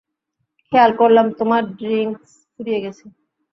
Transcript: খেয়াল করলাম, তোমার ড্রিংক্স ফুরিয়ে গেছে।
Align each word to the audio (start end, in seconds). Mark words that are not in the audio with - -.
খেয়াল 0.71 0.91
করলাম, 0.99 1.27
তোমার 1.39 1.63
ড্রিংক্স 1.79 2.31
ফুরিয়ে 2.53 2.83
গেছে। 2.83 3.05